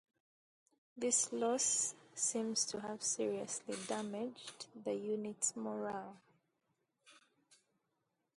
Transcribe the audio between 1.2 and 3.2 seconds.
loss seems to have